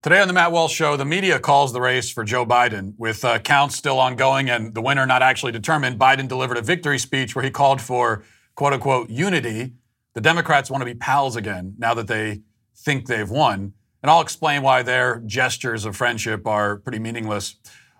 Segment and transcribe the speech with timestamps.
[0.00, 3.24] Today on the Matt Walsh Show, the media calls the race for Joe Biden with
[3.24, 5.98] uh, counts still ongoing and the winner not actually determined.
[5.98, 8.22] Biden delivered a victory speech where he called for
[8.54, 9.72] quote unquote unity.
[10.14, 12.42] The Democrats want to be pals again now that they
[12.76, 13.72] think they've won.
[14.00, 17.56] And I'll explain why their gestures of friendship are pretty meaningless.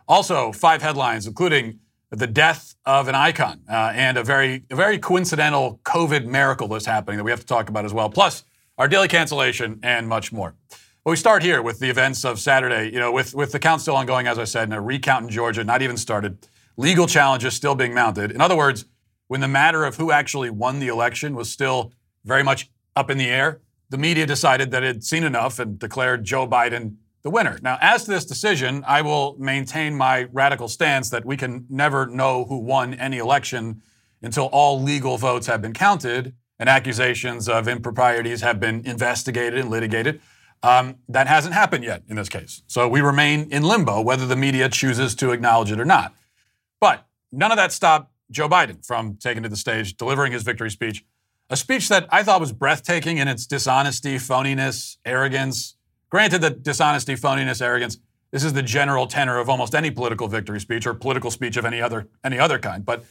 [0.07, 1.81] Also, five headlines, including
[2.13, 6.87] the death of an icon uh, and a very, a very coincidental COVID miracle that's
[6.87, 8.45] happening that we have to talk about as well, plus
[8.79, 10.55] our daily cancellation and much more.
[11.09, 12.93] Well, we start here with the events of Saturday.
[12.93, 15.31] You know, with, with the count still ongoing, as I said, and a recount in
[15.31, 16.47] Georgia not even started,
[16.77, 18.31] legal challenges still being mounted.
[18.31, 18.85] In other words,
[19.27, 21.95] when the matter of who actually won the election was still
[22.27, 25.79] very much up in the air, the media decided that it had seen enough and
[25.79, 27.59] declared Joe Biden the winner.
[27.63, 32.07] Now, as to this decision, I will maintain my radical stance that we can never
[32.07, 33.81] know who won any election
[34.21, 39.71] until all legal votes have been counted and accusations of improprieties have been investigated and
[39.71, 40.21] litigated.
[40.63, 42.63] Um, that hasn't happened yet in this case.
[42.67, 46.15] So we remain in limbo whether the media chooses to acknowledge it or not.
[46.81, 50.71] But none of that stopped Joe Biden from taking to the stage, delivering his victory
[50.71, 51.05] speech.
[51.49, 55.77] A speech that I thought was breathtaking in its dishonesty, phoniness, arrogance.
[56.11, 57.99] Granted that dishonesty, phoniness, arrogance,
[58.31, 61.65] this is the general tenor of almost any political victory speech or political speech of
[61.65, 62.85] any other any other kind.
[62.85, 63.05] But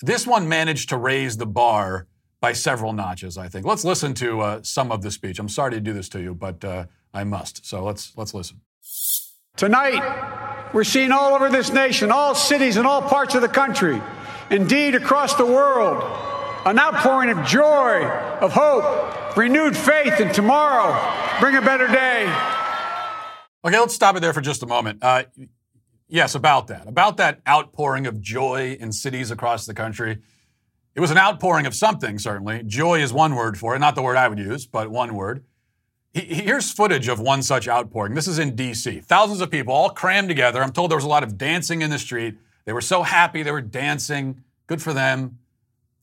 [0.00, 2.06] this one managed to raise the bar
[2.42, 3.64] by several notches, I think.
[3.64, 5.38] Let's listen to uh, some of the speech.
[5.38, 7.64] I'm sorry to do this to you, but uh, I must.
[7.64, 8.60] So let's let's listen.
[9.56, 14.02] Tonight, we're seeing all over this nation, all cities and all parts of the country,
[14.50, 16.02] indeed across the world,
[16.66, 18.04] an outpouring of joy,
[18.40, 20.98] of hope, renewed faith in tomorrow.
[21.38, 22.24] Bring a better day.
[23.64, 24.98] Okay, let's stop it there for just a moment.
[25.00, 25.24] Uh,
[26.08, 26.88] yes, about that.
[26.88, 30.18] About that outpouring of joy in cities across the country.
[30.94, 32.62] It was an outpouring of something, certainly.
[32.64, 35.44] Joy is one word for it, not the word I would use, but one word.
[36.12, 38.12] Here's footage of one such outpouring.
[38.12, 39.00] This is in D.C.
[39.00, 40.62] Thousands of people all crammed together.
[40.62, 42.36] I'm told there was a lot of dancing in the street.
[42.66, 44.44] They were so happy they were dancing.
[44.66, 45.38] Good for them.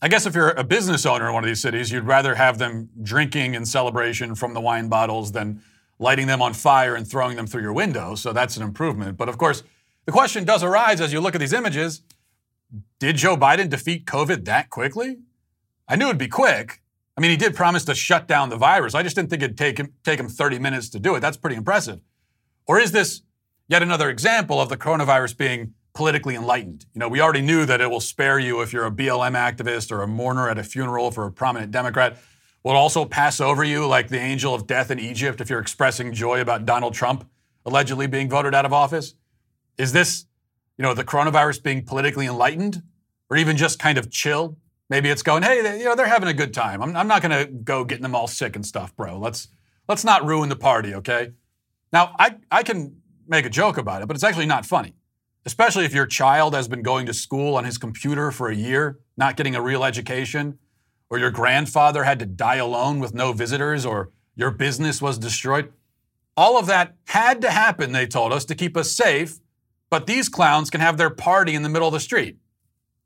[0.02, 2.58] I guess if you're a business owner in one of these cities, you'd rather have
[2.58, 5.62] them drinking in celebration from the wine bottles than
[6.00, 8.16] lighting them on fire and throwing them through your window.
[8.16, 9.18] So that's an improvement.
[9.18, 9.62] But of course,
[10.06, 12.02] the question does arise as you look at these images
[13.00, 15.18] did Joe Biden defeat COVID that quickly?
[15.88, 16.82] I knew it'd be quick.
[17.18, 18.96] I mean, he did promise to shut down the virus.
[18.96, 21.20] I just didn't think it'd take him, take him 30 minutes to do it.
[21.20, 22.00] That's pretty impressive.
[22.66, 23.24] Or is this
[23.68, 26.86] yet another example of the coronavirus being politically enlightened?
[26.94, 29.92] You know, we already knew that it will spare you if you're a BLM activist
[29.92, 32.18] or a mourner at a funeral for a prominent Democrat.
[32.64, 36.14] Will also pass over you like the angel of death in Egypt if you're expressing
[36.14, 37.28] joy about Donald Trump
[37.66, 39.16] allegedly being voted out of office?
[39.78, 40.26] Is this
[40.80, 42.82] you know, the coronavirus being politically enlightened
[43.30, 44.58] or even just kind of chill.
[44.90, 46.82] Maybe it's going, hey, they, you know, they're having a good time.
[46.82, 49.20] I'm, I'm not going to go getting them all sick and stuff, bro.
[49.20, 49.50] Let's
[49.90, 51.34] let's not ruin the party, okay?
[51.92, 52.96] Now, I, I can
[53.28, 54.94] make a joke about it, but it's actually not funny,
[55.46, 59.00] especially if your child has been going to school on his computer for a year,
[59.18, 60.60] not getting a real education,
[61.10, 65.74] or your grandfather had to die alone with no visitors, or your business was destroyed.
[66.38, 69.40] All of that had to happen, they told us, to keep us safe
[69.90, 72.38] but these clowns can have their party in the middle of the street.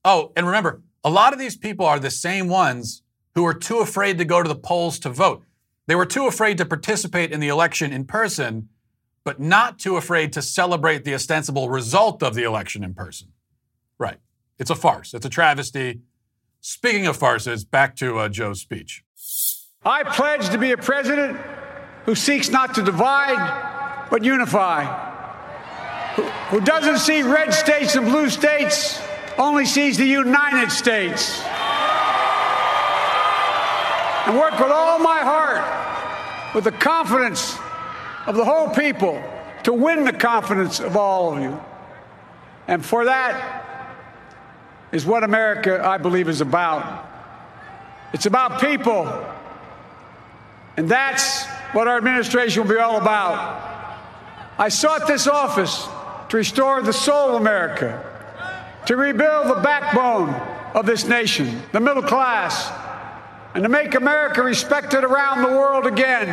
[0.04, 3.04] Oh, and remember, a lot of these people are the same ones
[3.36, 5.44] who were too afraid to go to the polls to vote.
[5.88, 8.70] They were too afraid to participate in the election in person,
[9.24, 13.30] but not too afraid to celebrate the ostensible result of the election in person.
[13.98, 14.18] Right.
[14.60, 15.14] It's a farce.
[15.14, 16.02] It's a travesty.
[16.62, 19.04] Speaking of farces, back to uh, Joe's speech.
[19.86, 21.38] I pledge to be a president
[22.06, 25.13] who seeks not to divide, but unify
[26.16, 29.02] who doesn't see red states and blue states,
[29.38, 31.42] only sees the United States.
[34.26, 37.58] And work with all my heart, with the confidence
[38.28, 39.22] of the whole people,
[39.64, 41.60] to win the confidence of all of you.
[42.68, 43.66] And for that
[44.92, 47.10] is what America, I believe, is about.
[48.14, 49.08] It's about people.
[50.78, 53.72] And that's what our administration will be all about.
[54.58, 55.88] I sought this office
[56.34, 58.04] to restore the soul of America,
[58.88, 60.30] to rebuild the backbone
[60.74, 62.72] of this nation, the middle class,
[63.54, 66.28] and to make America respected around the world again.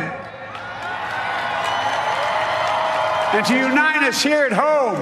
[3.31, 4.97] And to unite us here at home.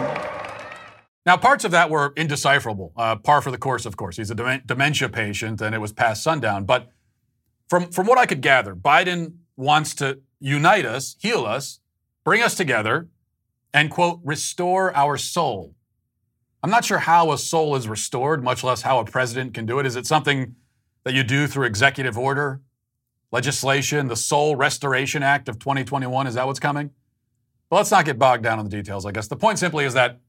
[1.26, 2.92] Now, parts of that were indecipherable.
[2.98, 4.18] Uh, par for the course, of course.
[4.18, 6.66] He's a dem- dementia patient, and it was past sundown.
[6.66, 6.90] But
[7.70, 11.80] from, from what I could gather, Biden wants to unite us, heal us,
[12.26, 13.08] bring us together,
[13.74, 15.76] and, quote, restore our soul.
[16.62, 19.80] I'm not sure how a soul is restored, much less how a president can do
[19.80, 19.86] it.
[19.86, 20.56] Is it something
[21.04, 22.62] that you do through executive order,
[23.32, 26.28] legislation, the Soul Restoration Act of 2021?
[26.28, 26.92] Is that what's coming?
[27.70, 29.28] But let's not get bogged down in the details, I guess.
[29.28, 30.20] The point simply is that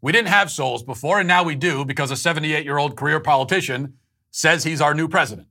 [0.00, 3.20] we didn't have souls before, and now we do because a 78 year old career
[3.20, 3.94] politician
[4.30, 5.46] says he's our new president.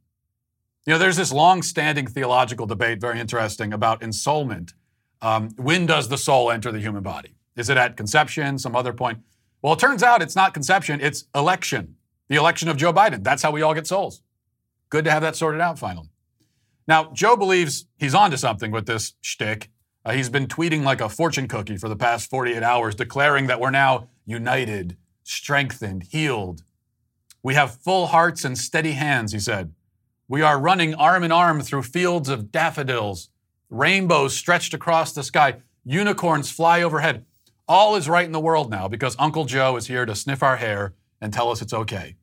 [0.85, 4.73] You know, there's this long standing theological debate, very interesting, about ensoulment.
[5.21, 7.35] Um, when does the soul enter the human body?
[7.55, 9.19] Is it at conception, some other point?
[9.61, 11.95] Well, it turns out it's not conception, it's election,
[12.27, 13.23] the election of Joe Biden.
[13.23, 14.23] That's how we all get souls.
[14.89, 16.09] Good to have that sorted out finally.
[16.87, 19.69] Now, Joe believes he's onto something with this shtick.
[20.03, 23.59] Uh, he's been tweeting like a fortune cookie for the past 48 hours, declaring that
[23.59, 26.63] we're now united, strengthened, healed.
[27.43, 29.73] We have full hearts and steady hands, he said.
[30.27, 33.29] We are running arm in arm through fields of daffodils,
[33.71, 37.25] rainbows stretched across the sky, unicorns fly overhead.
[37.67, 40.57] All is right in the world now because Uncle Joe is here to sniff our
[40.57, 42.17] hair and tell us it's okay.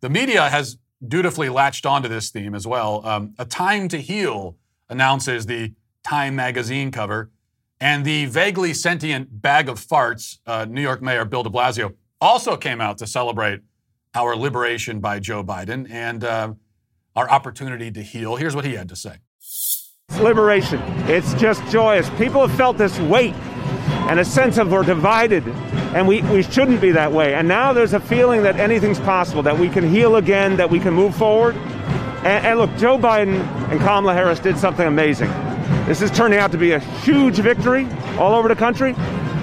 [0.00, 3.04] The media has dutifully latched onto this theme as well.
[3.04, 4.56] Um, a Time to Heal
[4.88, 5.74] announces the
[6.04, 7.30] Time magazine cover,
[7.80, 12.56] and the vaguely sentient bag of farts, uh, New York Mayor Bill de Blasio, also
[12.56, 13.60] came out to celebrate
[14.14, 16.54] our liberation by Joe Biden and uh,
[17.16, 18.36] our opportunity to heal.
[18.36, 19.18] Here's what he had to say
[20.18, 20.80] Liberation.
[21.08, 22.08] It's just joyous.
[22.10, 23.34] People have felt this weight
[24.08, 25.46] and a sense of we're divided,
[25.94, 27.34] and we, we shouldn't be that way.
[27.34, 30.80] And now there's a feeling that anything's possible, that we can heal again, that we
[30.80, 31.56] can move forward.
[32.24, 35.30] And, and look, Joe Biden and Kamala Harris did something amazing.
[35.86, 37.88] This is turning out to be a huge victory
[38.18, 38.92] all over the country,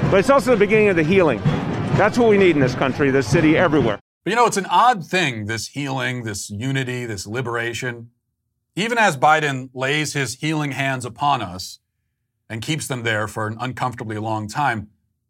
[0.09, 1.39] but it's also the beginning of the healing.
[1.97, 3.99] That's what we need in this country, this city, everywhere.
[4.23, 8.11] But you know, it's an odd thing, this healing, this unity, this liberation.
[8.75, 11.79] Even as Biden lays his healing hands upon us
[12.49, 14.89] and keeps them there for an uncomfortably long time,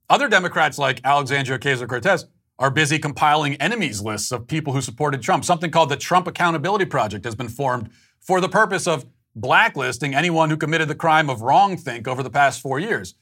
[0.09, 2.25] other Democrats like Alexandria Ocasio Cortez
[2.57, 5.45] are busy compiling enemies lists of people who supported Trump.
[5.45, 7.89] Something called the Trump Accountability Project has been formed
[8.19, 9.06] for the purpose of
[9.36, 13.15] blacklisting anyone who committed the crime of wrongthink over the past four years.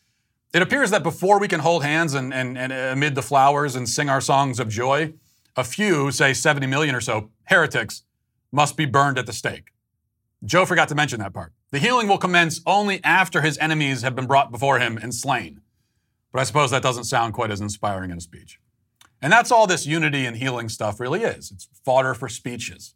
[0.54, 3.88] It appears that before we can hold hands and, and, and amid the flowers and
[3.88, 5.14] sing our songs of joy,
[5.56, 8.04] a few, say 70 million or so, heretics
[8.52, 9.72] must be burned at the stake.
[10.48, 11.52] Joe forgot to mention that part.
[11.72, 15.60] The healing will commence only after his enemies have been brought before him and slain.
[16.32, 18.60] But I suppose that doesn't sound quite as inspiring in a speech.
[19.22, 21.52] And that's all this unity and healing stuff really is.
[21.52, 22.96] It's fodder for speeches.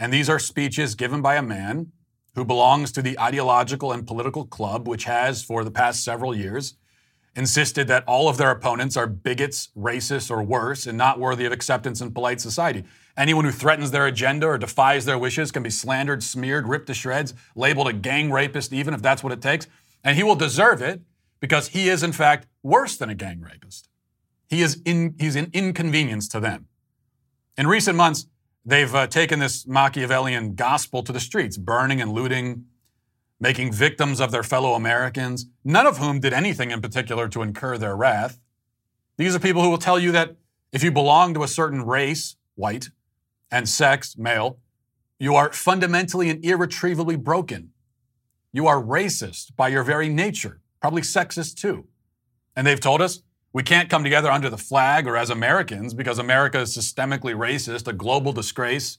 [0.00, 1.92] And these are speeches given by a man
[2.34, 6.74] who belongs to the ideological and political club which has, for the past several years,
[7.36, 11.52] insisted that all of their opponents are bigots, racists, or worse, and not worthy of
[11.52, 12.84] acceptance in polite society.
[13.16, 16.94] Anyone who threatens their agenda or defies their wishes can be slandered, smeared, ripped to
[16.94, 19.66] shreds, labeled a gang rapist, even if that's what it takes.
[20.02, 21.02] And he will deserve it
[21.38, 23.88] because he is, in fact, worse than a gang rapist.
[24.48, 26.66] He is in, he's an inconvenience to them.
[27.56, 28.26] In recent months,
[28.64, 32.64] they've uh, taken this Machiavellian gospel to the streets, burning and looting,
[33.40, 37.78] making victims of their fellow Americans, none of whom did anything in particular to incur
[37.78, 38.38] their wrath.
[39.16, 40.36] These are people who will tell you that
[40.72, 42.90] if you belong to a certain race, white,
[43.50, 44.58] and sex, male,
[45.18, 47.70] you are fundamentally and irretrievably broken.
[48.52, 51.86] You are racist by your very nature, probably sexist too.
[52.54, 53.22] And they've told us
[53.52, 57.88] we can't come together under the flag or as Americans because America is systemically racist,
[57.88, 58.98] a global disgrace,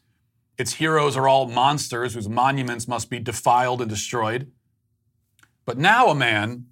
[0.62, 4.52] its heroes are all monsters whose monuments must be defiled and destroyed.
[5.66, 6.68] But now a man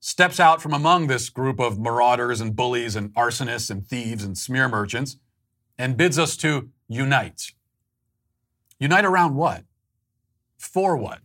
[0.00, 4.36] steps out from among this group of marauders and bullies and arsonists and thieves and
[4.36, 5.18] smear merchants
[5.76, 7.52] and bids us to unite.
[8.78, 9.64] Unite around what?
[10.56, 11.20] For what?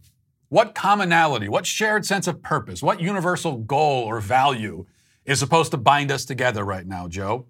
[0.49, 4.85] What commonality, what shared sense of purpose, what universal goal or value
[5.23, 7.45] is supposed to bind us together right now, Joe?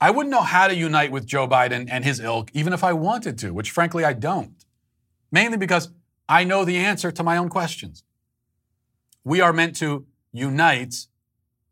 [0.00, 2.92] I wouldn't know how to unite with Joe Biden and his ilk, even if I
[2.92, 4.64] wanted to, which frankly I don't.
[5.32, 5.90] Mainly because
[6.28, 8.04] I know the answer to my own questions.
[9.24, 11.06] We are meant to unite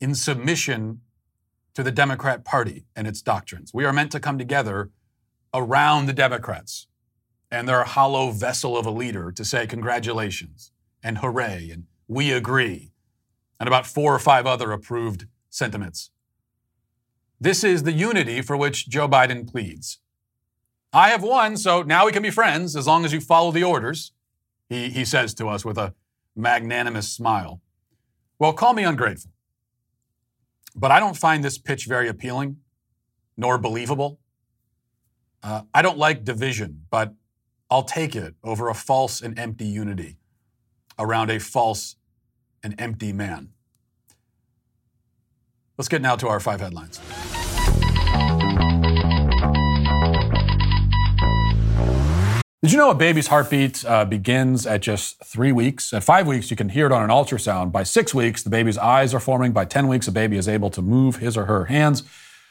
[0.00, 1.02] in submission
[1.74, 3.72] to the Democrat Party and its doctrines.
[3.72, 4.90] We are meant to come together
[5.54, 6.88] around the Democrats
[7.50, 12.92] and their hollow vessel of a leader to say congratulations and hooray and we agree
[13.60, 16.10] and about four or five other approved sentiments.
[17.40, 19.98] This is the unity for which Joe Biden pleads.
[20.92, 23.64] I have won, so now we can be friends as long as you follow the
[23.64, 24.12] orders,
[24.68, 25.94] he, he says to us with a
[26.34, 27.60] magnanimous smile.
[28.38, 29.30] Well, call me ungrateful.
[30.74, 32.58] But I don't find this pitch very appealing
[33.36, 34.18] nor believable.
[35.42, 37.14] Uh, I don't like division, but
[37.70, 40.18] I'll take it over a false and empty unity
[40.98, 41.96] around a false
[42.62, 43.50] and empty man.
[45.78, 47.00] Let's get now to our five headlines.
[52.62, 55.92] Did you know a baby's heartbeat uh, begins at just three weeks?
[55.92, 57.70] At five weeks, you can hear it on an ultrasound.
[57.70, 59.52] By six weeks, the baby's eyes are forming.
[59.52, 62.02] By 10 weeks, a baby is able to move his or her hands.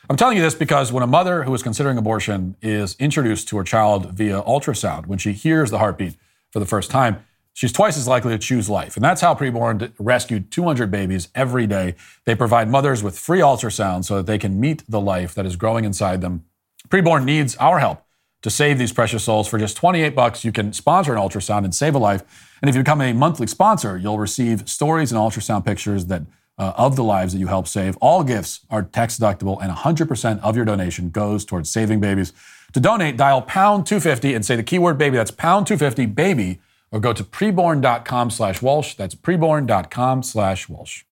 [0.10, 3.58] I'm telling you this because when a mother who is considering abortion is introduced to
[3.58, 6.16] her child via ultrasound, when she hears the heartbeat
[6.52, 7.26] for the first time,
[7.56, 8.96] she's twice as likely to choose life.
[8.96, 11.96] And that's how Preborn rescued 200 babies every day.
[12.26, 15.56] They provide mothers with free ultrasound so that they can meet the life that is
[15.56, 16.46] growing inside them.
[16.90, 18.04] Preborn needs our help
[18.44, 20.46] to save these precious souls for just 28 bucks.
[20.46, 22.22] You can sponsor an ultrasound and save a life.
[22.62, 26.24] And if you become a monthly sponsor, you'll receive stories and ultrasound pictures that
[26.58, 27.98] uh, of the lives that you help save.
[27.98, 32.34] All gifts are tax deductible, and 100% of your donation goes towards saving babies.
[32.74, 35.18] To donate, dial pound 250 and say the keyword baby.
[35.18, 36.60] That's pound 250 baby,
[36.96, 38.94] or go to preborn.com slash Walsh.
[38.94, 41.04] That's preborn.com slash Walsh.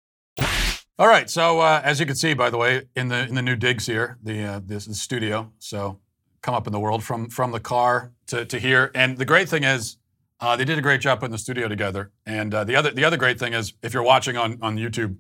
[0.98, 1.30] All right.
[1.30, 3.86] So uh, as you can see, by the way, in the in the new digs
[3.86, 5.52] here, the uh, this is studio.
[5.60, 6.00] So
[6.42, 8.92] come up in the world from from the car to, to here.
[8.96, 9.98] And the great thing is,
[10.40, 12.12] uh, they did a great job putting the studio together.
[12.25, 15.18] And uh, the other the other great thing is, if you're watching on on YouTube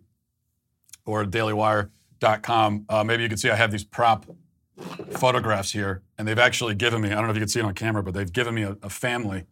[1.05, 4.27] or DailyWire.com, uh, maybe you can see I have these prop
[5.11, 7.09] photographs here, and they've actually given me.
[7.09, 8.77] I don't know if you can see it on camera, but they've given me a,
[8.81, 9.43] a family.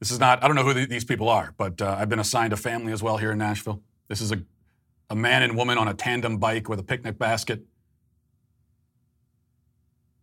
[0.00, 0.42] This is not.
[0.44, 2.92] I don't know who the, these people are, but uh, I've been assigned a family
[2.92, 3.82] as well here in Nashville.
[4.08, 4.42] This is a
[5.08, 7.62] a man and woman on a tandem bike with a picnic basket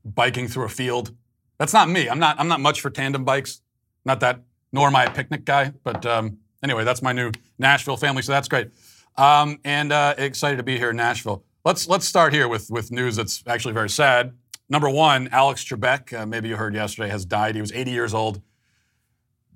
[0.03, 1.15] biking through a field.
[1.57, 2.09] That's not me.
[2.09, 2.39] I'm not.
[2.39, 3.61] I'm not much for tandem bikes.
[4.05, 4.41] Not that.
[4.71, 5.71] Nor am I a picnic guy.
[5.83, 8.21] But um, anyway, that's my new Nashville family.
[8.21, 8.71] So that's great.
[9.15, 11.43] Um, and uh, excited to be here in Nashville.
[11.63, 14.33] Let's let's start here with with news that's actually very sad.
[14.69, 17.53] Number one, Alex Trebek, uh, maybe you heard yesterday, has died.
[17.53, 18.41] He was 80 years old,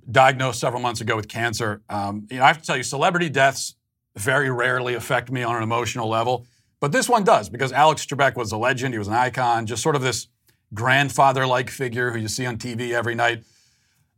[0.10, 1.82] diagnosed several months ago with cancer.
[1.90, 3.76] Um, you know, I have to tell you, celebrity deaths
[4.16, 6.46] very rarely affect me on an emotional level,
[6.80, 8.94] but this one does because Alex Trebek was a legend.
[8.94, 10.28] He was an icon, just sort of this
[10.74, 13.44] grandfather like figure who you see on TV every night.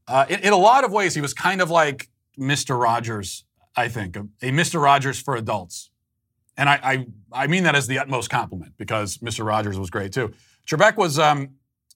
[0.08, 2.81] Uh, in, in, a lot of ways, he was kind of like Mr.
[2.81, 4.81] Rogers, I think, a, a Mr.
[4.81, 5.91] Rogers for adults.
[6.58, 9.46] And I, I, I, mean that as the utmost compliment because Mr.
[9.46, 10.34] Rogers was great too.
[10.67, 11.51] Trebek was um,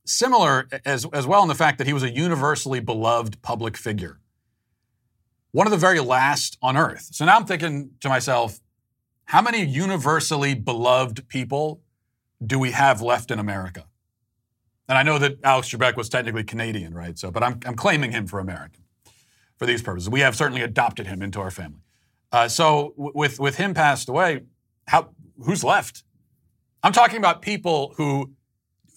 [0.05, 4.19] similar as, as well in the fact that he was a universally beloved public figure.
[5.51, 7.09] One of the very last on earth.
[7.11, 8.59] So now I'm thinking to myself,
[9.25, 11.81] how many universally beloved people
[12.45, 13.85] do we have left in America?
[14.89, 17.17] And I know that Alex Trebek was technically Canadian, right?
[17.17, 18.83] So, but I'm, I'm claiming him for American
[19.57, 20.09] for these purposes.
[20.09, 21.79] We have certainly adopted him into our family.
[22.31, 24.41] Uh, so, w- with with him passed away,
[24.87, 25.09] how
[25.45, 26.03] who's left?
[26.81, 28.33] I'm talking about people who,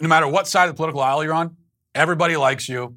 [0.00, 1.56] no matter what side of the political aisle you're on,
[1.94, 2.96] everybody likes you.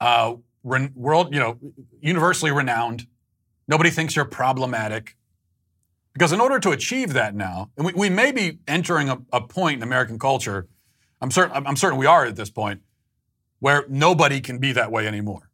[0.00, 1.58] Uh, re- world, you know,
[2.00, 3.06] universally renowned.
[3.68, 5.16] Nobody thinks you're problematic.
[6.12, 9.40] Because in order to achieve that now, and we, we may be entering a, a
[9.40, 10.68] point in American culture
[11.20, 12.82] I'm certain, I'm certain we are at this point
[13.58, 15.50] where nobody can be that way anymore.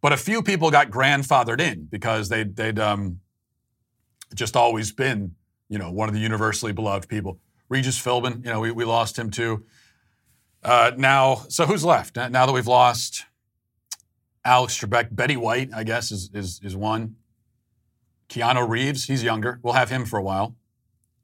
[0.00, 3.20] But a few people got grandfathered in because they'd, they'd um,
[4.34, 5.36] just always been,
[5.68, 7.38] you know, one of the universally beloved people.
[7.72, 9.64] Regis Philbin, you know, we, we lost him too.
[10.62, 12.16] Uh, now, so who's left?
[12.16, 13.24] Now that we've lost
[14.44, 17.16] Alex Trebek, Betty White, I guess, is, is, is one.
[18.28, 19.58] Keanu Reeves, he's younger.
[19.62, 20.54] We'll have him for a while.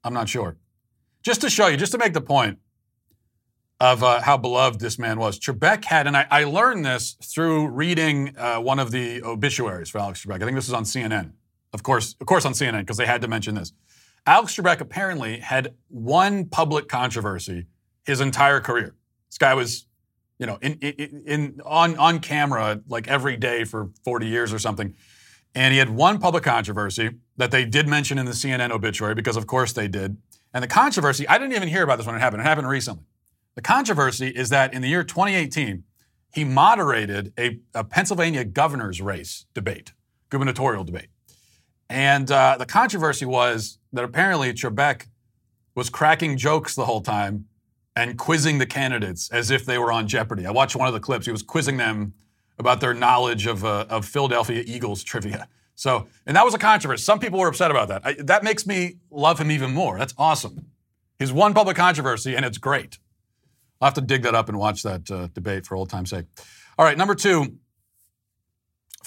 [0.03, 0.57] I'm not sure.
[1.23, 2.59] Just to show you, just to make the point,
[3.81, 5.39] of uh, how beloved this man was.
[5.39, 9.99] Trebek had, and I, I learned this through reading uh, one of the obituaries for
[9.99, 10.43] Alex Trebek.
[10.43, 11.33] I think this is on CNN.
[11.73, 13.73] Of course, of course on CNN, because they had to mention this.
[14.27, 17.67] Alex Trebek apparently had one public controversy
[18.05, 18.95] his entire career.
[19.31, 19.87] This guy was,
[20.39, 24.59] you know, in, in, in on on camera like every day for 40 years or
[24.59, 24.95] something.
[25.55, 29.37] And he had one public controversy that they did mention in the CNN obituary, because
[29.37, 30.19] of course they did.
[30.53, 32.43] And the controversy, I didn't even hear about this when it happened.
[32.43, 33.05] It happened recently.
[33.55, 35.85] The controversy is that in the year 2018,
[36.33, 39.93] he moderated a, a Pennsylvania governor's race debate,
[40.31, 41.09] gubernatorial debate.
[41.89, 45.07] And uh, the controversy was that apparently Trebek
[45.75, 47.47] was cracking jokes the whole time
[47.95, 50.47] and quizzing the candidates as if they were on Jeopardy.
[50.47, 51.27] I watched one of the clips.
[51.27, 52.15] He was quizzing them
[52.59, 55.49] about their knowledge of, uh, of Philadelphia Eagles trivia.
[55.75, 57.03] So, and that was a controversy.
[57.03, 58.03] Some people were upset about that.
[58.05, 59.99] I, that makes me love him even more.
[59.99, 60.67] That's awesome.
[61.19, 62.99] He's one public controversy, and it's great.
[63.81, 66.27] I'll have to dig that up and watch that uh, debate for old time's sake.
[66.79, 67.59] All right, number two.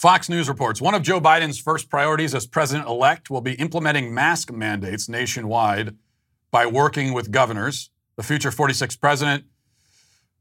[0.02, 4.12] Fox News reports one of Joe Biden's first priorities as president elect will be implementing
[4.12, 5.96] mask mandates nationwide
[6.50, 7.92] by working with governors.
[8.16, 9.44] The future 46th president,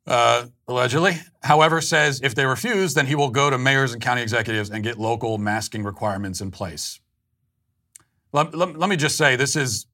[0.06, 4.22] uh, allegedly, however, says if they refuse, then he will go to mayors and county
[4.22, 6.98] executives and get local masking requirements in place.
[8.32, 9.84] Let, let, let me just say this is,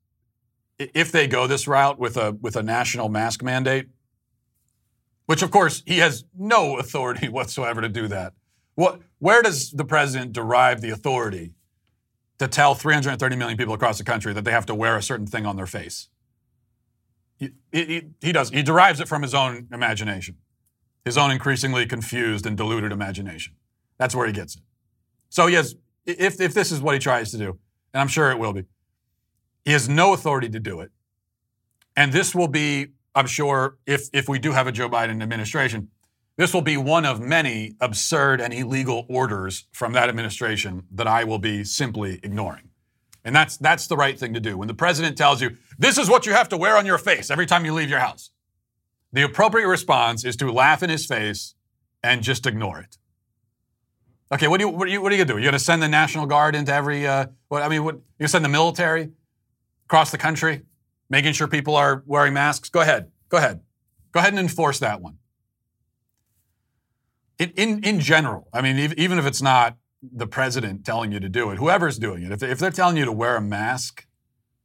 [0.78, 3.88] if they go this route with a, with a national mask mandate,
[5.24, 8.32] which of course he has no authority whatsoever to do that.
[8.76, 11.54] What, where does the president derive the authority
[12.38, 15.26] to tell 330 million people across the country that they have to wear a certain
[15.26, 16.08] thing on their face?
[17.38, 18.50] He, he, he does.
[18.50, 20.36] He derives it from his own imagination,
[21.04, 23.54] his own increasingly confused and deluded imagination.
[23.98, 24.62] That's where he gets it.
[25.30, 27.58] So he has, if, if this is what he tries to do,
[27.92, 28.64] and I'm sure it will be,
[29.64, 30.90] he has no authority to do it.
[31.96, 35.88] And this will be, I'm sure, if, if we do have a Joe Biden administration,
[36.36, 41.24] this will be one of many absurd and illegal orders from that administration that I
[41.24, 42.70] will be simply ignoring.
[43.24, 44.56] And that's, that's the right thing to do.
[44.56, 47.30] When the president tells you, this is what you have to wear on your face
[47.30, 48.30] every time you leave your house,
[49.12, 51.54] the appropriate response is to laugh in his face
[52.02, 52.98] and just ignore it.
[54.30, 55.34] Okay, what do you what are you you gonna do?
[55.34, 58.44] You're gonna send the National Guard into every uh, what I mean, what you send
[58.44, 59.10] the military
[59.86, 60.62] across the country,
[61.08, 62.68] making sure people are wearing masks?
[62.68, 63.60] Go ahead, go ahead,
[64.10, 65.18] go ahead and enforce that one.
[67.38, 71.28] In in, in general, I mean, even if it's not the president telling you to
[71.28, 74.06] do it, whoever's doing it, if, if they're telling you to wear a mask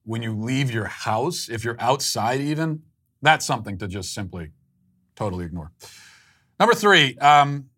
[0.04, 2.84] when you leave your house, if you're outside even,
[3.22, 4.52] that's something to just simply
[5.16, 5.72] totally ignore.
[6.60, 7.70] Number three, um,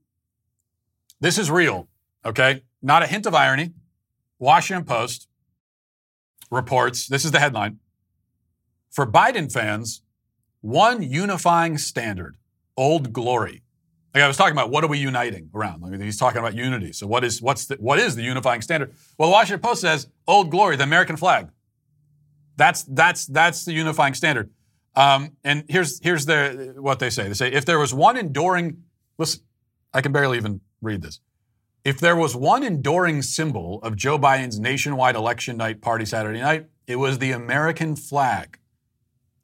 [1.20, 1.88] this is real,
[2.26, 2.64] okay?
[2.82, 3.74] Not a hint of irony.
[4.40, 5.28] Washington Post
[6.52, 7.80] reports this is the headline
[8.92, 10.04] for Biden fans,
[10.62, 12.38] one unifying standard,
[12.78, 13.64] old glory.
[14.14, 16.02] Like I was talking about, what are we uniting around?
[16.02, 16.94] He's talking about unity.
[16.94, 18.94] So what is what's the, what is the unifying standard?
[19.18, 21.50] Well, the Washington Post says old glory, the American flag.
[22.56, 24.52] That's that's that's the unifying standard.
[24.96, 27.28] Um, and here's here's the what they say.
[27.28, 28.84] They say if there was one enduring,
[29.18, 29.42] listen,
[29.94, 31.20] I can barely even read this.
[31.84, 36.68] If there was one enduring symbol of Joe Biden's nationwide election night party Saturday night,
[36.86, 38.60] it was the American flag.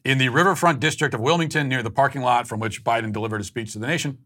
[0.05, 3.43] In the riverfront district of Wilmington, near the parking lot from which Biden delivered a
[3.43, 4.19] speech to the nation,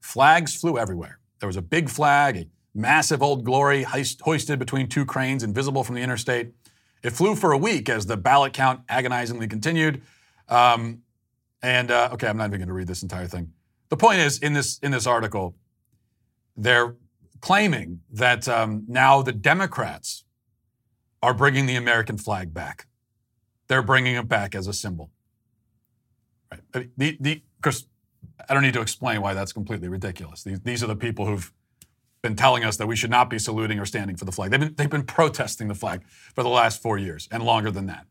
[0.00, 1.18] flags flew everywhere.
[1.38, 5.94] There was a big flag, a massive old glory hoisted between two cranes invisible from
[5.94, 6.52] the interstate.
[7.02, 10.02] It flew for a week as the ballot count agonizingly continued.
[10.48, 11.02] Um,
[11.62, 13.52] and uh, okay, I'm not even going to read this entire thing.
[13.88, 15.56] The point is, in this in this article,
[16.56, 16.96] they're
[17.40, 20.24] claiming that um, now the Democrats
[21.22, 22.86] are bringing the American flag back.
[23.68, 25.10] They're bringing it back as a symbol.
[26.50, 26.88] Right.
[26.96, 27.86] The, the, because
[28.48, 30.42] I don't need to explain why that's completely ridiculous.
[30.42, 31.52] These, these are the people who've
[32.22, 34.50] been telling us that we should not be saluting or standing for the flag.
[34.50, 37.86] They've been, they've been protesting the flag for the last four years and longer than
[37.86, 38.06] that.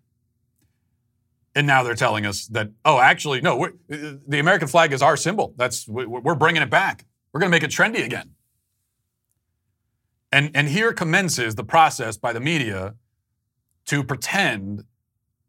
[1.55, 5.53] And now they're telling us that, oh, actually, no, the American flag is our symbol.
[5.57, 7.05] That's we're bringing it back.
[7.33, 8.31] We're going to make it trendy again.
[10.31, 12.95] And, and here commences the process by the media
[13.85, 14.83] to pretend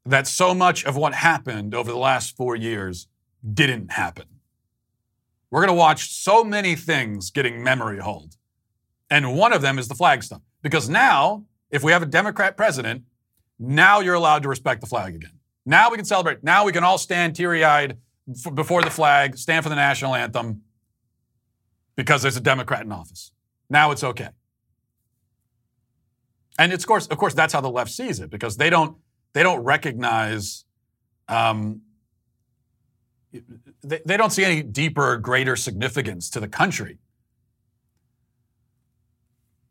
[0.06, 3.06] that so much of what happened over the last four years
[3.52, 4.24] didn't happen.
[5.50, 8.36] We're going to watch so many things getting memory hold.
[9.10, 10.42] And one of them is the flag stuff.
[10.62, 13.02] Because now, if we have a Democrat president,
[13.58, 15.38] now you're allowed to respect the flag again.
[15.66, 16.42] Now we can celebrate.
[16.42, 17.98] Now we can all stand teary eyed
[18.54, 20.62] before the flag, stand for the national anthem
[21.96, 23.32] because there's a Democrat in office.
[23.68, 24.28] Now it's okay.
[26.58, 28.96] And it's of course, of course, that's how the left sees it because they don't
[29.32, 30.64] they don't recognize
[31.28, 31.82] um,
[33.82, 36.98] they, they don't see any deeper, greater significance to the country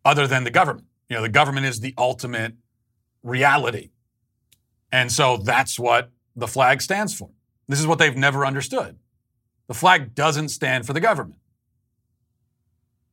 [0.05, 0.87] other than the government.
[1.09, 2.53] You know, the government is the ultimate
[3.23, 3.89] reality.
[4.91, 7.29] And so that's what the flag stands for.
[7.67, 8.97] This is what they've never understood.
[9.67, 11.39] The flag doesn't stand for the government.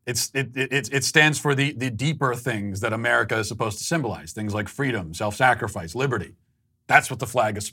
[0.06, 3.84] It's, it, it, it stands for the, the deeper things that America is supposed to
[3.84, 6.36] symbolize things like freedom, self sacrifice, liberty.
[6.86, 7.72] That's what the flag is,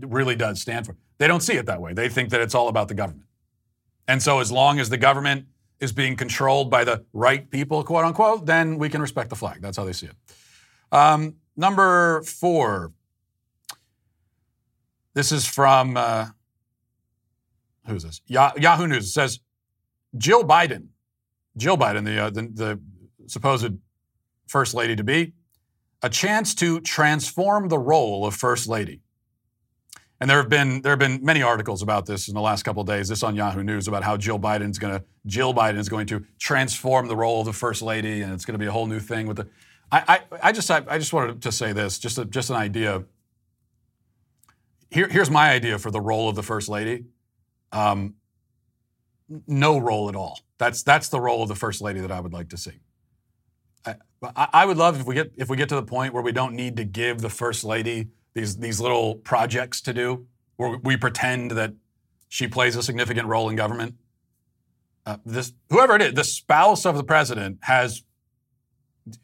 [0.00, 0.96] really does stand for.
[1.18, 1.92] They don't see it that way.
[1.92, 3.28] They think that it's all about the government.
[4.08, 5.46] And so, as long as the government
[5.80, 9.60] is being controlled by the right people, quote unquote, then we can respect the flag.
[9.62, 10.16] That's how they see it.
[10.90, 12.92] Um, number four.
[15.14, 16.28] This is from uh,
[17.86, 18.22] who's this?
[18.26, 19.04] Yahoo News.
[19.04, 19.40] It says
[20.16, 20.88] Jill Biden
[21.56, 22.80] Jill Biden, the, uh, the, the
[23.26, 23.74] supposed
[24.46, 25.32] first lady to be,
[26.02, 29.00] a chance to transform the role of first lady.
[30.22, 32.80] And there have been there have been many articles about this in the last couple
[32.80, 33.08] of days.
[33.08, 36.24] This on Yahoo News about how Jill Biden's going to Jill Biden is going to
[36.38, 39.00] transform the role of the first lady, and it's going to be a whole new
[39.00, 39.48] thing with the.
[39.90, 42.54] I I, I just I, I, just wanted to say this, just a, just an
[42.54, 43.02] idea.
[44.92, 47.06] Here, here's my idea for the role of the first lady.
[47.72, 48.14] Um,
[49.48, 50.38] no role at all.
[50.56, 52.78] That's that's the role of the first lady that I would like to see.
[53.84, 53.96] I,
[54.52, 56.54] I would love if we get if we get to the point where we don't
[56.54, 61.52] need to give the first lady these these little projects to do, where we pretend
[61.52, 61.74] that
[62.28, 63.96] she plays a significant role in government.
[65.04, 68.02] Uh, this whoever it is, the spouse of the president has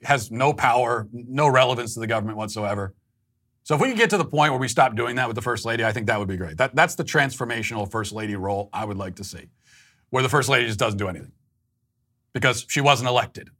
[0.02, 2.94] has no power, no relevance to the government whatsoever.
[3.62, 5.42] So if we could get to the point where we stop doing that with the
[5.42, 6.56] first lady, I think that would be great.
[6.56, 9.50] That, that's the transformational first lady role I would like to see,
[10.08, 11.32] where the first lady just doesn't do anything
[12.32, 13.50] because she wasn't elected.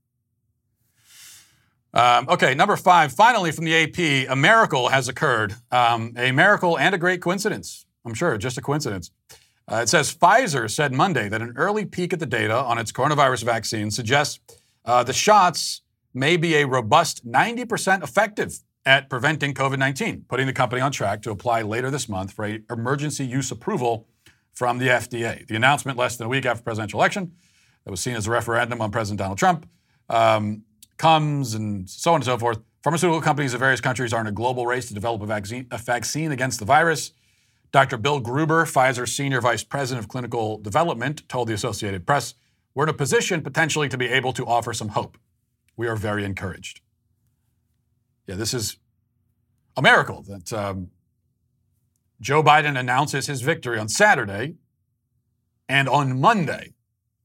[1.99, 3.13] Um, okay, number five.
[3.13, 5.57] Finally, from the AP, a miracle has occurred.
[5.73, 7.87] Um, a miracle and a great coincidence.
[8.07, 9.11] I'm sure, just a coincidence.
[9.67, 12.93] Uh, it says Pfizer said Monday that an early peek at the data on its
[12.93, 14.39] coronavirus vaccine suggests
[14.85, 15.83] uh, the shots
[16.15, 21.21] may be a robust 90% effective at preventing COVID 19, putting the company on track
[21.23, 24.07] to apply later this month for a emergency use approval
[24.53, 25.45] from the FDA.
[25.49, 27.33] The announcement less than a week after presidential election
[27.85, 29.69] that was seen as a referendum on President Donald Trump
[30.09, 30.63] um,
[30.99, 32.61] comes and so on and so forth.
[32.83, 35.79] Pharmaceutical companies of various countries are in a global race to develop a vaccine, a
[35.79, 37.13] vaccine against the virus.
[37.71, 37.97] Dr.
[37.97, 42.35] Bill Gruber, Pfizer's senior vice president of clinical development, told the Associated Press,
[42.75, 45.19] We're in a position potentially to be able to offer some hope.
[45.77, 46.81] We are very encouraged.
[48.27, 48.79] Yeah, this is
[49.77, 50.91] a miracle that um,
[52.21, 54.57] Joe Biden announces his victory on Saturday,
[55.69, 56.75] and on Monday,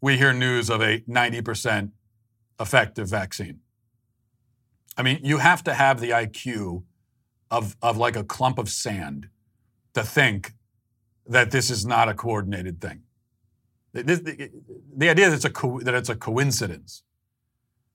[0.02, 1.92] we hear news of a 90%
[2.60, 3.63] effective vaccine.
[4.98, 6.84] I mean, you have to have the IQ
[7.50, 9.30] of, of like a clump of sand
[9.94, 10.54] to think
[11.28, 13.04] that this is not a coordinated thing.
[13.94, 14.50] The,
[14.96, 17.04] the, idea that it's, a co- that it's a coincidence,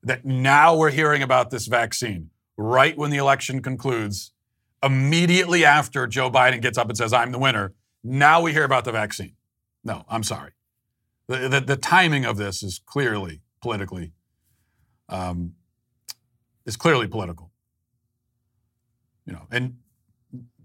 [0.02, 4.32] that now we're hearing about this vaccine right when the election concludes,
[4.82, 8.84] immediately after Joe Biden gets up and says, I'm the winner, now we hear about
[8.84, 9.34] the vaccine.
[9.82, 10.52] No, I'm sorry.
[11.26, 14.12] The, the, the timing of this is clearly politically,
[15.08, 15.54] um,
[16.68, 17.50] is clearly political.
[19.26, 19.78] You know, and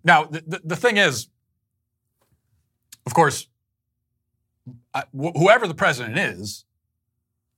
[0.04, 1.30] now, the, the thing is,
[3.06, 3.48] of course,
[4.94, 6.66] I, wh- whoever the president is,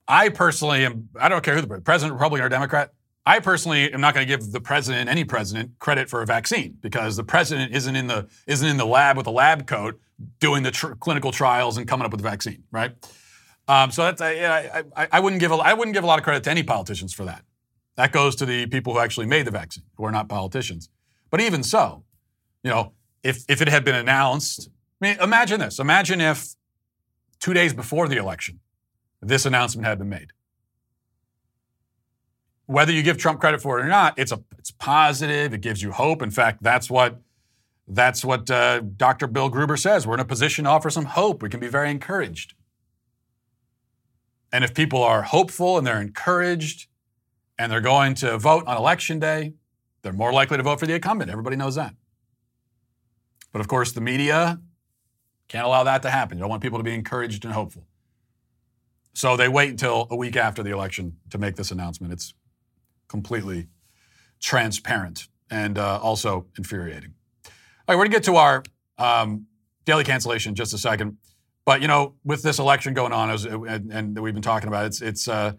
[0.08, 2.92] I personally am, I don't care who the president, Republican or Democrat,
[3.26, 6.78] I personally am not going to give the president, any president, credit for a vaccine
[6.80, 10.00] because the president isn't in the isn't in the lab with a lab coat
[10.38, 12.92] doing the tr- clinical trials and coming up with the vaccine, right?
[13.66, 16.24] Um, so that's I, I, I wouldn't give a, I wouldn't give a lot of
[16.24, 17.42] credit to any politicians for that.
[17.96, 20.88] That goes to the people who actually made the vaccine, who are not politicians.
[21.30, 22.04] But even so,
[22.62, 24.68] you know, if, if it had been announced,
[25.00, 25.78] I mean, imagine this.
[25.78, 26.54] Imagine if
[27.40, 28.60] two days before the election,
[29.20, 30.32] this announcement had been made.
[32.66, 35.54] Whether you give Trump credit for it or not, it's a it's positive.
[35.54, 36.20] It gives you hope.
[36.20, 37.20] In fact, that's what
[37.86, 39.28] that's what uh, Dr.
[39.28, 40.06] Bill Gruber says.
[40.06, 41.42] We're in a position to offer some hope.
[41.42, 42.54] We can be very encouraged.
[44.52, 46.88] And if people are hopeful and they're encouraged
[47.58, 49.54] and they're going to vote on election day,
[50.02, 51.30] they're more likely to vote for the incumbent.
[51.30, 51.94] Everybody knows that.
[53.52, 54.60] But of course, the media
[55.48, 56.38] can't allow that to happen.
[56.38, 57.86] You don't want people to be encouraged and hopeful.
[59.14, 62.12] So they wait until a week after the election to make this announcement.
[62.12, 62.34] It's
[63.08, 63.68] completely
[64.40, 67.14] transparent and uh, also infuriating.
[67.44, 67.50] All
[67.88, 68.62] right, we're going to get to our
[68.98, 69.46] um,
[69.84, 71.16] daily cancellation in just a second.
[71.64, 75.00] But you know, with this election going on, and, and we've been talking about, it's
[75.00, 75.52] it's uh,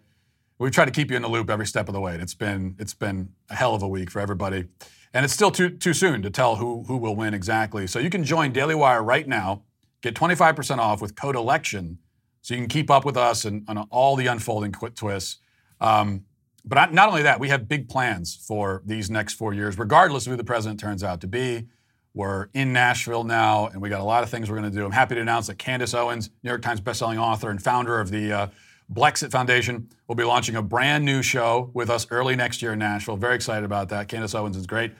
[0.60, 2.14] we try to keep you in the loop every step of the way.
[2.14, 4.66] And it's been it's been a hell of a week for everybody,
[5.14, 7.88] and it's still too too soon to tell who who will win exactly.
[7.88, 9.64] So you can join Daily Wire right now,
[10.02, 12.00] get 25% off with code election,
[12.42, 15.38] so you can keep up with us and on all the unfolding quit twists.
[15.80, 16.26] Um,
[16.66, 20.32] but not only that, we have big plans for these next four years, regardless of
[20.32, 21.68] who the president turns out to be.
[22.14, 24.84] We're in Nashville now, and we got a lot of things we're going to do.
[24.84, 28.10] I'm happy to announce that Candace Owens, New York Times bestselling author and founder of
[28.10, 28.48] the uh,
[28.92, 32.80] Blexit Foundation, will be launching a brand new show with us early next year in
[32.80, 33.18] Nashville.
[33.18, 34.08] Very excited about that.
[34.08, 34.94] Candace Owens is great.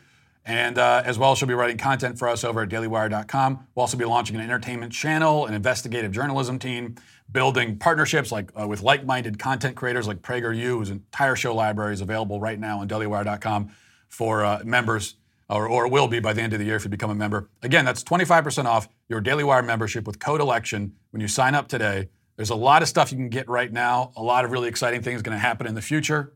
[0.46, 3.68] And uh, as well, she'll be writing content for us over at dailywire.com.
[3.76, 6.96] We'll also be launching an entertainment channel, an investigative journalism team,
[7.32, 12.00] building partnerships like uh, with like-minded content creators like PragerU, whose entire show library is
[12.00, 13.72] available right now on dailywire.com
[14.08, 15.16] for uh, members
[15.50, 17.50] or, or will be by the end of the year if you become a member.
[17.62, 21.68] Again, that's 25% off your Daily Wire membership with code election when you sign up
[21.68, 22.10] today.
[22.38, 25.02] There's a lot of stuff you can get right now, a lot of really exciting
[25.02, 26.34] things going to happen in the future.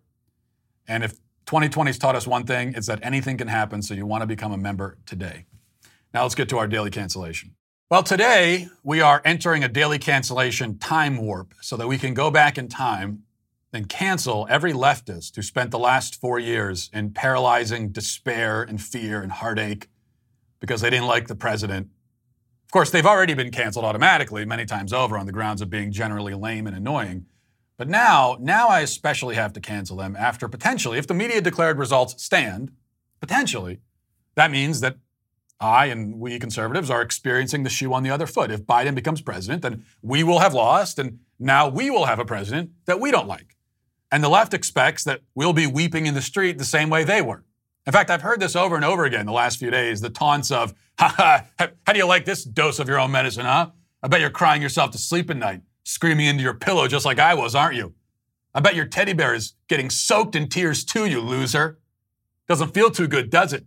[0.87, 4.21] And if 2020's taught us one thing, it's that anything can happen, so you want
[4.21, 5.45] to become a member today.
[6.13, 7.55] Now let's get to our daily cancellation.
[7.89, 12.31] Well, today we are entering a daily cancellation time warp so that we can go
[12.31, 13.23] back in time
[13.73, 19.21] and cancel every leftist who spent the last four years in paralyzing despair and fear
[19.21, 19.87] and heartache
[20.59, 21.89] because they didn't like the president.
[22.71, 25.91] Of course, they've already been canceled automatically many times over on the grounds of being
[25.91, 27.25] generally lame and annoying.
[27.75, 31.77] But now, now I especially have to cancel them after potentially, if the media declared
[31.77, 32.71] results stand,
[33.19, 33.81] potentially,
[34.35, 34.95] that means that
[35.59, 38.51] I and we conservatives are experiencing the shoe on the other foot.
[38.51, 42.25] If Biden becomes president, then we will have lost, and now we will have a
[42.25, 43.57] president that we don't like.
[44.13, 47.21] And the left expects that we'll be weeping in the street the same way they
[47.21, 47.43] were.
[47.85, 50.51] In fact, I've heard this over and over again the last few days the taunts
[50.51, 50.73] of,
[51.07, 53.71] how do you like this dose of your own medicine, huh?
[54.03, 57.17] I bet you're crying yourself to sleep at night, screaming into your pillow just like
[57.17, 57.95] I was, aren't you?
[58.53, 61.79] I bet your teddy bear is getting soaked in tears too, you loser.
[62.47, 63.65] Doesn't feel too good, does it?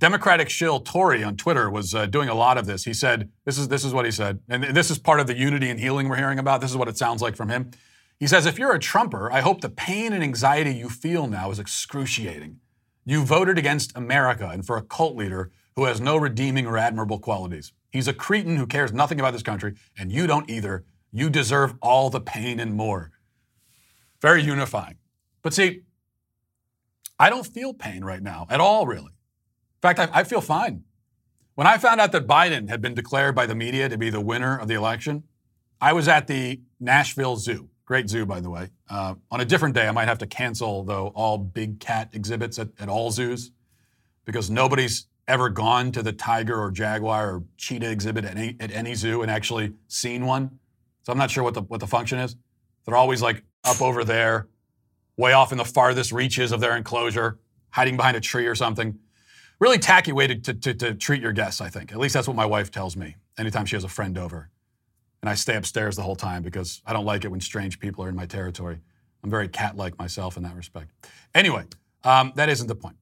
[0.00, 2.84] Democratic shill Tory on Twitter was uh, doing a lot of this.
[2.84, 5.36] He said, this is, this is what he said, and this is part of the
[5.36, 6.60] unity and healing we're hearing about.
[6.60, 7.70] This is what it sounds like from him.
[8.18, 11.52] He says, if you're a Trumper, I hope the pain and anxiety you feel now
[11.52, 12.58] is excruciating.
[13.04, 17.18] You voted against America and for a cult leader who has no redeeming or admirable
[17.18, 17.72] qualities.
[17.90, 20.84] He's a cretin who cares nothing about this country, and you don't either.
[21.10, 23.12] You deserve all the pain and more.
[24.20, 24.96] Very unifying.
[25.40, 25.84] But see,
[27.18, 29.06] I don't feel pain right now at all, really.
[29.06, 30.84] In fact, I, I feel fine.
[31.54, 34.20] When I found out that Biden had been declared by the media to be the
[34.20, 35.22] winner of the election,
[35.80, 37.70] I was at the Nashville Zoo.
[37.86, 38.68] Great zoo, by the way.
[38.90, 42.58] Uh, on a different day, I might have to cancel, though, all big cat exhibits
[42.58, 43.52] at, at all zoos
[44.26, 48.70] because nobody's ever gone to the tiger or jaguar or cheetah exhibit at any, at
[48.72, 50.58] any zoo and actually seen one.
[51.04, 52.36] So I'm not sure what the, what the function is.
[52.84, 54.48] They're always like up over there,
[55.16, 57.38] way off in the farthest reaches of their enclosure,
[57.70, 58.98] hiding behind a tree or something
[59.60, 61.92] really tacky way to, to, to, to treat your guests, I think.
[61.92, 64.50] At least that's what my wife tells me anytime she has a friend over.
[65.22, 68.02] And I stay upstairs the whole time because I don't like it when strange people
[68.04, 68.80] are in my territory.
[69.22, 70.90] I'm very cat like myself in that respect.
[71.34, 71.64] Anyway,
[72.04, 72.96] um, that isn't the point.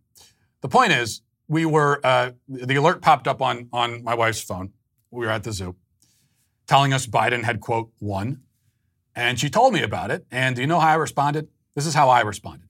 [0.61, 4.73] The point is, we were, uh, the alert popped up on, on my wife's phone.
[5.11, 5.77] We were at the zoo
[6.69, 8.43] telling us Biden had, quote, won.
[9.17, 10.27] And she told me about it.
[10.31, 11.49] And do you know how I responded?
[11.75, 12.69] This is how I responded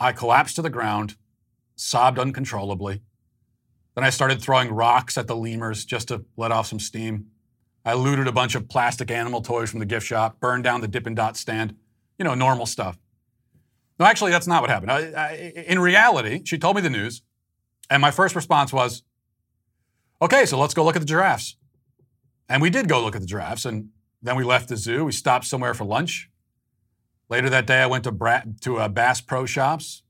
[0.00, 1.16] I collapsed to the ground
[1.76, 3.02] sobbed uncontrollably.
[3.94, 7.26] Then I started throwing rocks at the lemurs just to let off some steam.
[7.84, 10.88] I looted a bunch of plastic animal toys from the gift shop, burned down the
[10.88, 11.76] Dippin' Dot stand.
[12.18, 12.98] You know, normal stuff.
[13.98, 14.92] No, actually, that's not what happened.
[14.92, 15.32] I, I,
[15.66, 17.22] in reality, she told me the news,
[17.90, 19.02] and my first response was,
[20.22, 21.56] okay, so let's go look at the giraffes.
[22.48, 23.90] And we did go look at the giraffes, and
[24.22, 25.04] then we left the zoo.
[25.04, 26.30] We stopped somewhere for lunch.
[27.28, 30.02] Later that day, I went to, Bra- to uh, Bass Pro Shops,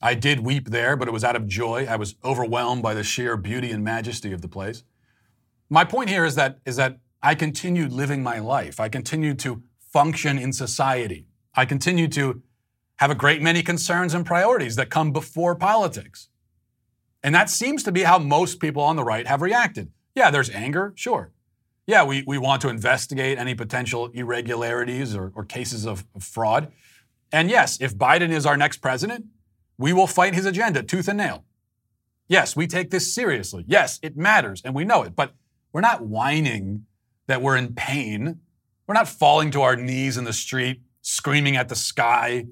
[0.00, 1.86] I did weep there, but it was out of joy.
[1.88, 4.82] I was overwhelmed by the sheer beauty and majesty of the place.
[5.70, 8.78] My point here is that, is that I continued living my life.
[8.78, 11.26] I continued to function in society.
[11.54, 12.42] I continued to
[12.98, 16.28] have a great many concerns and priorities that come before politics.
[17.26, 19.90] And that seems to be how most people on the right have reacted.
[20.14, 21.32] Yeah, there's anger, sure.
[21.84, 26.70] Yeah, we, we want to investigate any potential irregularities or, or cases of, of fraud.
[27.32, 29.26] And yes, if Biden is our next president,
[29.76, 31.44] we will fight his agenda tooth and nail.
[32.28, 33.64] Yes, we take this seriously.
[33.66, 35.34] Yes, it matters, and we know it, but
[35.72, 36.86] we're not whining
[37.26, 38.38] that we're in pain.
[38.86, 42.46] We're not falling to our knees in the street, screaming at the sky.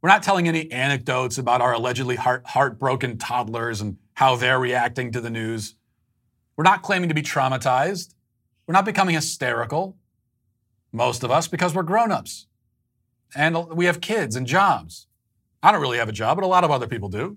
[0.00, 5.12] We're not telling any anecdotes about our allegedly heart, heartbroken toddlers and how they're reacting
[5.12, 5.76] to the news.
[6.56, 8.14] We're not claiming to be traumatized.
[8.66, 9.96] We're not becoming hysterical,
[10.90, 12.46] most of us, because we're grown ups
[13.34, 15.06] and we have kids and jobs.
[15.62, 17.36] I don't really have a job, but a lot of other people do.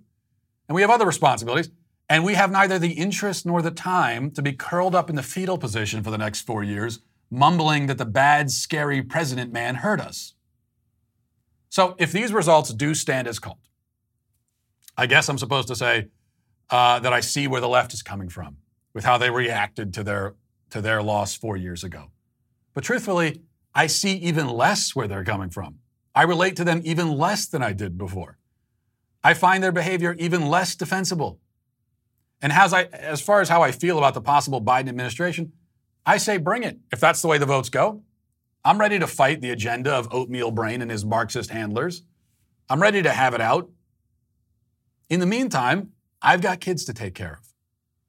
[0.68, 1.70] And we have other responsibilities.
[2.08, 5.24] And we have neither the interest nor the time to be curled up in the
[5.24, 10.00] fetal position for the next four years, mumbling that the bad, scary president man hurt
[10.00, 10.34] us.
[11.68, 13.60] So if these results do stand as called,
[14.98, 16.08] I guess I'm supposed to say
[16.70, 18.58] uh, that I see where the left is coming from
[18.94, 20.36] with how they reacted to their,
[20.70, 22.12] to their loss four years ago.
[22.74, 23.42] But truthfully,
[23.74, 25.80] I see even less where they're coming from.
[26.16, 28.38] I relate to them even less than I did before.
[29.24, 31.40] I find their behavior even less defensible.
[32.42, 35.52] And as, I, as far as how I feel about the possible Biden administration,
[36.06, 36.80] I say bring it.
[36.92, 38.02] If that's the way the votes go,
[38.64, 42.04] I'm ready to fight the agenda of Oatmeal Brain and his Marxist handlers.
[42.70, 43.70] I'm ready to have it out.
[45.10, 47.54] In the meantime, I've got kids to take care of.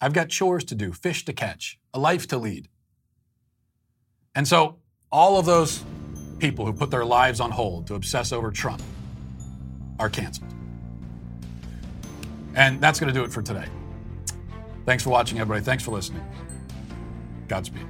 [0.01, 2.69] I've got chores to do, fish to catch, a life to lead.
[4.35, 4.79] And so,
[5.13, 5.85] all of those
[6.39, 8.83] people who put their lives on hold to obsess over Trump
[9.99, 10.53] are canceled.
[12.55, 13.67] And that's going to do it for today.
[14.87, 15.65] Thanks for watching, everybody.
[15.65, 16.25] Thanks for listening.
[17.49, 17.90] Godspeed.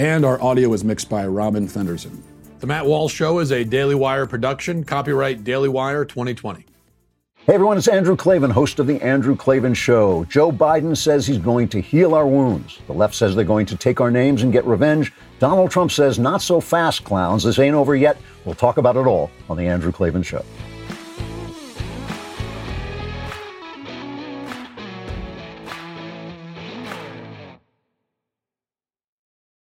[0.00, 2.22] and our audio is mixed by Robin Fenderson.
[2.60, 6.64] The Matt Walsh Show is a Daily Wire production, copyright Daily Wire 2020.
[7.44, 10.24] Hey everyone, it's Andrew Klavan, host of The Andrew Klavan Show.
[10.24, 12.78] Joe Biden says he's going to heal our wounds.
[12.86, 15.12] The left says they're going to take our names and get revenge.
[15.38, 17.44] Donald Trump says, not so fast, clowns.
[17.44, 18.16] This ain't over yet.
[18.46, 20.42] We'll talk about it all on The Andrew Klavan Show.